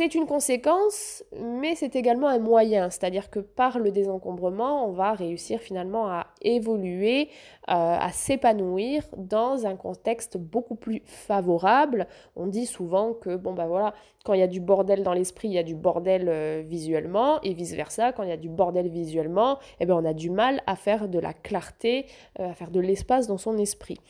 c'est 0.00 0.14
une 0.14 0.24
conséquence, 0.24 1.22
mais 1.38 1.74
c'est 1.74 1.94
également 1.94 2.28
un 2.28 2.38
moyen, 2.38 2.88
c'est-à-dire 2.88 3.28
que 3.28 3.38
par 3.38 3.78
le 3.78 3.90
désencombrement, 3.90 4.88
on 4.88 4.92
va 4.92 5.12
réussir 5.12 5.60
finalement 5.60 6.08
à 6.08 6.28
évoluer, 6.40 7.28
euh, 7.68 7.74
à 7.74 8.10
s'épanouir 8.10 9.02
dans 9.18 9.66
un 9.66 9.76
contexte 9.76 10.38
beaucoup 10.38 10.74
plus 10.74 11.02
favorable. 11.04 12.06
On 12.34 12.46
dit 12.46 12.64
souvent 12.64 13.12
que 13.12 13.36
bon 13.36 13.52
bah 13.52 13.66
voilà, 13.66 13.92
quand 14.24 14.32
il 14.32 14.40
y 14.40 14.42
a 14.42 14.46
du 14.46 14.60
bordel 14.60 15.02
dans 15.02 15.12
l'esprit, 15.12 15.48
il 15.48 15.54
y 15.54 15.58
a 15.58 15.62
du 15.62 15.74
bordel 15.74 16.30
euh, 16.30 16.62
visuellement, 16.64 17.38
et 17.42 17.52
vice 17.52 17.74
versa, 17.74 18.12
quand 18.12 18.22
il 18.22 18.30
y 18.30 18.32
a 18.32 18.38
du 18.38 18.48
bordel 18.48 18.88
visuellement, 18.88 19.58
eh 19.80 19.84
bien 19.84 19.96
on 19.96 20.04
a 20.06 20.14
du 20.14 20.30
mal 20.30 20.62
à 20.66 20.76
faire 20.76 21.08
de 21.08 21.18
la 21.18 21.34
clarté, 21.34 22.06
euh, 22.38 22.48
à 22.48 22.54
faire 22.54 22.70
de 22.70 22.80
l'espace 22.80 23.26
dans 23.26 23.36
son 23.36 23.58
esprit. 23.58 24.00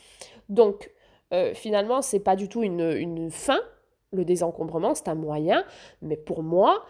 Donc 0.47 0.89
finalement, 1.53 2.01
c'est 2.01 2.19
pas 2.19 2.35
du 2.35 2.49
tout 2.49 2.61
une 2.61 3.31
fin, 3.31 3.61
le 4.11 4.25
désencombrement, 4.25 4.95
c'est 4.95 5.07
un 5.07 5.15
moyen, 5.15 5.63
mais 6.01 6.17
pour 6.17 6.43
moi, 6.43 6.85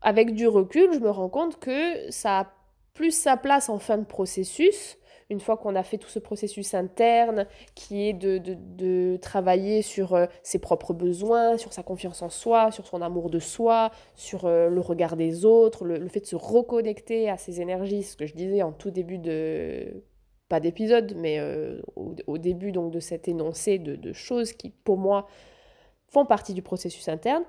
avec 0.00 0.34
du 0.34 0.48
recul, 0.48 0.92
je 0.92 0.98
me 0.98 1.10
rends 1.10 1.28
compte 1.28 1.58
que 1.58 2.10
ça 2.10 2.40
a 2.40 2.46
plus 2.94 3.12
sa 3.12 3.36
place 3.36 3.68
en 3.68 3.78
fin 3.78 3.98
de 3.98 4.04
processus, 4.04 4.98
une 5.30 5.40
fois 5.40 5.56
qu'on 5.56 5.76
a 5.76 5.82
fait 5.82 5.98
tout 5.98 6.08
ce 6.08 6.18
processus 6.18 6.72
interne 6.74 7.46
qui 7.74 8.08
est 8.08 8.12
de, 8.14 9.16
travailler 9.20 9.82
sur 9.82 10.14
euh, 10.14 10.26
ses 10.42 10.58
propres 10.58 10.94
besoins, 10.94 11.58
sur 11.58 11.72
sa 11.72 11.82
confiance 11.82 12.22
en 12.22 12.30
soi, 12.30 12.70
sur 12.72 12.86
son 12.86 13.02
amour 13.02 13.28
de 13.28 13.38
soi, 13.38 13.90
sur 14.14 14.46
euh, 14.46 14.68
le 14.68 14.80
regard 14.80 15.16
des 15.16 15.44
autres, 15.44 15.84
le, 15.84 15.98
le, 15.98 16.08
fait 16.08 16.20
de 16.20 16.26
se 16.26 16.36
reconnecter 16.36 17.28
à 17.28 17.36
ses 17.36 17.60
énergies, 17.60 18.02
ce 18.02 18.16
que 18.16 18.26
je 18.26 18.34
disais 18.34 18.62
en 18.62 18.72
tout 18.72 18.90
début 18.90 19.18
de 19.18 20.02
pas 20.48 20.60
d'épisode, 20.60 21.14
mais 21.16 21.38
euh, 21.38 21.80
au, 22.26 22.38
début 22.38 22.72
donc 22.72 22.90
de 22.90 23.00
cet 23.00 23.28
énoncé 23.28 23.78
de, 23.78 24.12
choses 24.12 24.52
qui, 24.52 24.70
pour 24.70 24.96
moi, 24.96 25.28
font 26.08 26.24
partie 26.24 26.54
du 26.54 26.62
processus 26.62 27.08
interne. 27.08 27.44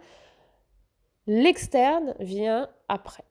L'externe 1.25 2.15
vient 2.19 2.69
après. 2.87 3.23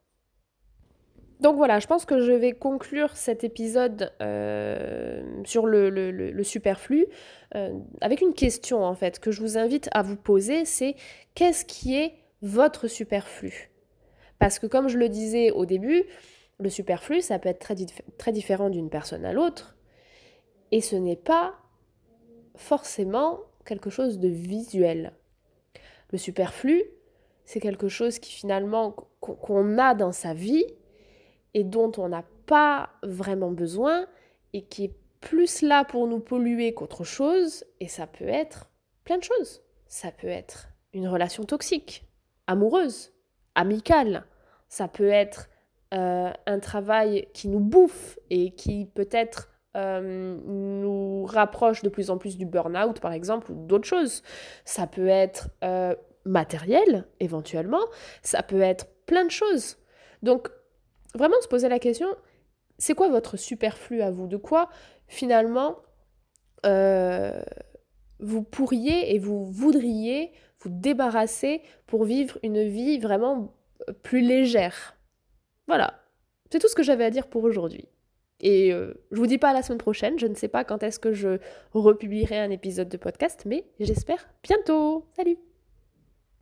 donc 1.40 1.56
voilà, 1.56 1.80
je 1.80 1.87
pense 1.87 2.04
que 2.04 2.20
je 2.20 2.32
vais 2.32 2.52
conclure 2.52 3.16
cet 3.16 3.44
épisode 3.44 4.12
euh, 4.22 5.22
sur 5.44 5.66
le, 5.66 6.42
superflu 6.42 7.06
euh, 7.54 7.78
avec 8.00 8.20
une 8.20 8.34
question 8.34 8.84
en 8.84 8.94
fait 8.94 9.18
que 9.18 9.30
je 9.30 9.40
vous 9.40 9.58
invite 9.58 9.88
à 9.92 10.02
vous 10.02 10.16
poser, 10.16 10.64
c'est 10.64 10.94
qu'est-ce 11.34 11.64
qui 11.64 11.96
est 11.96 12.14
votre 12.40 12.87
superflu? 12.87 13.70
Parce 14.38 14.58
que 14.58 14.66
comme 14.66 14.88
je 14.88 14.98
le 14.98 15.08
disais 15.08 15.50
au 15.50 15.66
début, 15.66 16.04
le 16.61 16.71
superflu, 16.71 17.21
ça 17.21 17.38
peut 17.38 17.49
être 17.49 17.61
très, 17.61 17.77
très 18.19 18.33
différent 18.33 18.71
d'une 18.71 18.91
personne 18.91 19.25
à 19.25 19.33
l'autre, 19.33 19.77
et 20.73 20.81
ce 20.81 20.97
n'est 20.97 21.17
pas 21.17 21.55
forcément 22.57 23.41
quelque 23.65 23.91
chose 23.91 24.19
de 24.19 24.29
visuel. 24.29 25.12
Le 26.11 26.19
superflu, 26.19 26.83
c'est 27.45 27.61
quelque 27.61 27.88
chose 27.88 28.19
qui 28.19 28.33
finalement 28.33 28.93
qu'on 29.21 29.79
a 29.79 29.95
dans 29.95 30.12
sa 30.12 30.35
vie 30.35 30.67
et 31.55 31.65
dont 31.65 31.93
on 31.97 32.09
n'a 32.09 32.25
pas 32.47 32.91
vraiment 33.03 33.50
besoin 33.50 34.07
et 34.53 34.65
qui 34.65 34.85
est 34.85 34.95
plus 35.21 35.62
là 35.62 35.85
pour 35.85 36.07
nous 36.07 36.21
polluer 36.21 36.75
qu'autre 36.75 37.05
chose 37.05 37.65
et 37.81 37.88
ça 37.88 38.07
peut 38.07 38.29
être 38.29 38.71
plein 39.05 39.19
de 39.19 39.25
choses. 39.25 39.62
Ça 39.87 40.11
peut 40.12 40.29
être 40.29 40.69
une 40.93 41.09
relation 41.09 41.45
toxique, 41.45 42.05
amoureuse, 42.47 43.12
amicale. 43.55 44.27
Ça 44.69 44.88
peut 44.88 45.09
être 45.09 45.49
euh, 45.95 46.30
un 46.47 46.59
travail 46.59 47.28
qui 47.33 47.49
nous 47.49 47.61
bouffe 47.61 48.18
et 48.28 48.50
qui 48.50 48.85
peut-être 48.85 49.49
euh, 49.75 50.37
nous 50.45 51.25
rapproche 51.25 51.83
de 51.83 51.88
plus 51.88 52.11
en 52.11 52.18
plus 52.18 52.37
du 52.37 52.45
burn-out, 52.45 53.00
par 53.00 53.12
exemple, 53.12 53.50
ou 53.50 53.66
d'autres 53.66 53.87
choses. 53.87 54.23
Ça 54.66 54.87
peut 54.87 55.09
être 55.09 55.49
euh, 55.64 55.95
matériel, 56.26 57.07
éventuellement. 57.21 57.80
Ça 58.23 58.42
peut 58.42 58.61
être 58.61 58.87
plein 59.07 59.25
de 59.25 59.30
choses. 59.30 59.78
Donc, 60.23 60.50
vraiment 61.14 61.40
se 61.40 61.49
poser 61.49 61.71
la 61.71 61.78
question, 61.78 62.09
c'est 62.76 62.95
quoi 62.95 63.09
votre 63.09 63.38
superflu 63.38 64.02
à 64.02 64.11
vous? 64.11 64.26
De 64.26 64.37
quoi, 64.37 64.68
finalement, 65.07 65.78
vous 68.21 68.42
pourriez 68.42 69.14
et 69.14 69.18
vous 69.18 69.47
voudriez 69.47 70.33
vous 70.61 70.68
débarrasser 70.71 71.62
pour 71.87 72.04
vivre 72.04 72.37
une 72.42 72.62
vie 72.62 72.99
vraiment 72.99 73.54
plus 74.02 74.21
légère? 74.21 74.98
Voilà, 75.68 76.00
c'est 76.50 76.58
tout 76.58 76.68
ce 76.68 76.75
que 76.75 76.82
j'avais 76.82 77.04
à 77.04 77.10
dire 77.10 77.28
pour 77.28 77.44
aujourd'hui. 77.44 77.87
Et 78.40 78.72
euh, 78.72 78.94
je 79.10 79.18
vous 79.18 79.26
dis 79.26 79.38
pas 79.38 79.50
à 79.50 79.52
la 79.52 79.62
semaine 79.62 79.78
prochaine, 79.78 80.18
je 80.18 80.26
ne 80.26 80.34
sais 80.34 80.48
pas 80.48 80.64
quand 80.64 80.82
est-ce 80.82 80.98
que 80.98 81.12
je 81.12 81.38
republierai 81.72 82.38
un 82.38 82.50
épisode 82.50 82.88
de 82.88 82.96
podcast, 82.96 83.42
mais 83.46 83.64
j'espère 83.78 84.28
bientôt. 84.42 85.06
Salut 85.16 85.38